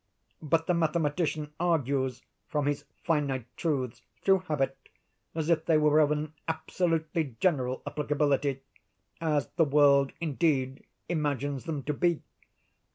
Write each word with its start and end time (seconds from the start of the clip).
But 0.41 0.65
the 0.65 0.73
mathematician 0.73 1.53
argues, 1.59 2.23
from 2.47 2.65
his 2.65 2.85
finite 3.03 3.45
truths, 3.55 4.01
through 4.23 4.39
habit, 4.47 4.75
as 5.35 5.47
if 5.47 5.65
they 5.67 5.77
were 5.77 5.99
of 5.99 6.09
an 6.09 6.33
absolutely 6.47 7.35
general 7.39 7.83
applicability—as 7.85 9.49
the 9.57 9.63
world 9.65 10.13
indeed 10.19 10.85
imagines 11.07 11.65
them 11.65 11.83
to 11.83 11.93
be. 11.93 12.23